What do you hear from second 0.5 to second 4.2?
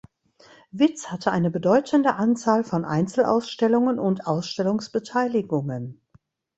Witz hatte eine bedeutende Anzahl von Einzelausstellungen